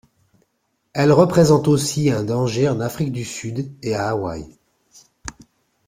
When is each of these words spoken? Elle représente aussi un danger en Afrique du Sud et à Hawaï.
Elle 0.93 1.11
représente 1.11 1.67
aussi 1.67 2.09
un 2.09 2.23
danger 2.23 2.67
en 2.67 2.79
Afrique 2.79 3.11
du 3.11 3.23
Sud 3.23 3.71
et 3.83 3.93
à 3.93 4.09
Hawaï. 4.09 4.47